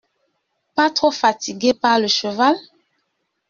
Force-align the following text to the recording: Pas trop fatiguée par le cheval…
Pas 0.73 0.89
trop 0.89 1.11
fatiguée 1.11 1.75
par 1.75 1.99
le 1.99 2.07
cheval… 2.07 2.55